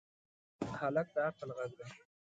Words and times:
هلک 0.79 1.07
د 1.15 1.17
عقل 1.27 1.49
غږ 1.57 1.71
دی. 1.79 1.89